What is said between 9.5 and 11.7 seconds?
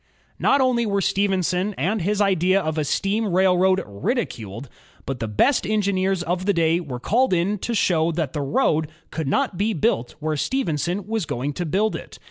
be built where Stephenson was going to